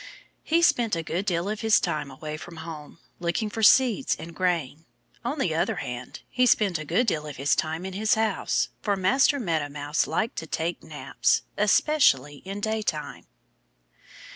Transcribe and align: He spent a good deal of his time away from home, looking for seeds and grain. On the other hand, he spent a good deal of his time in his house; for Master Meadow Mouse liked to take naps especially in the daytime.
He 0.41 0.63
spent 0.63 0.95
a 0.95 1.03
good 1.03 1.27
deal 1.27 1.47
of 1.47 1.61
his 1.61 1.79
time 1.79 2.09
away 2.09 2.35
from 2.35 2.57
home, 2.65 2.97
looking 3.19 3.51
for 3.51 3.61
seeds 3.61 4.15
and 4.15 4.33
grain. 4.35 4.85
On 5.23 5.37
the 5.37 5.53
other 5.53 5.75
hand, 5.75 6.21
he 6.27 6.47
spent 6.47 6.79
a 6.79 6.85
good 6.85 7.05
deal 7.05 7.27
of 7.27 7.35
his 7.37 7.55
time 7.55 7.85
in 7.85 7.93
his 7.93 8.15
house; 8.15 8.69
for 8.81 8.95
Master 8.95 9.39
Meadow 9.39 9.69
Mouse 9.69 10.07
liked 10.07 10.37
to 10.37 10.47
take 10.47 10.81
naps 10.83 11.43
especially 11.55 12.37
in 12.37 12.57
the 12.61 12.71
daytime. 12.71 13.27